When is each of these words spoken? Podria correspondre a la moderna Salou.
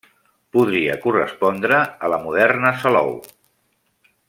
Podria 0.55 0.95
correspondre 1.03 1.83
a 2.07 2.11
la 2.15 2.19
moderna 2.25 2.73
Salou. 2.87 3.15